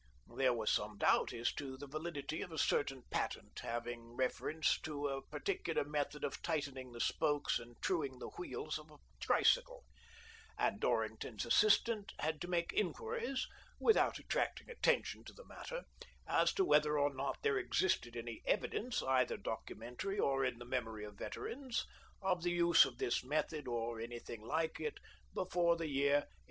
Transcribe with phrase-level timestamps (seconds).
[0.35, 5.07] There was some doubt as to the validity of a certain patent having reference to
[5.07, 9.85] a particular method of tightening the spokes and truing the wheels of a bicycle,
[10.57, 13.47] and Dorrington's assistant '^AVALANCHE BICYCLE AND TYRE CO., LTD:' 155 had to make inquiries
[13.79, 15.83] (without attracting atten tion to the matter)
[16.25, 21.05] as to whether or not there existed any evidence, either documentary or in the memory
[21.05, 21.85] of veterans,
[22.23, 24.97] of the use of this method, or anything hke it,
[25.35, 26.27] before the year 1885.